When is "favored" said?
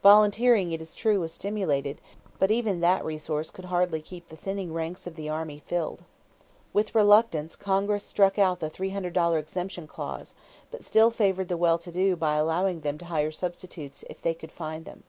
11.10-11.48